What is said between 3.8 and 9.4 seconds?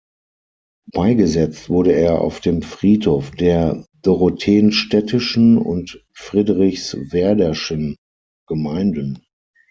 Dorotheenstädtischen und Friedrichswerderschen Gemeinden.